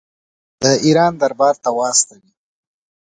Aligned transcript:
د 0.61 0.63
ایران 0.85 1.13
دربار 1.21 1.55
ته 1.63 1.69
واستوي. 1.77 2.31